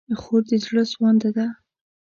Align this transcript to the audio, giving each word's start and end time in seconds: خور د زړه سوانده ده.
خور 0.21 0.41
د 0.49 0.51
زړه 0.65 0.83
سوانده 0.91 1.29
ده. 1.37 1.47